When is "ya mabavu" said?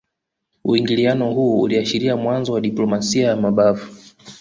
3.27-3.95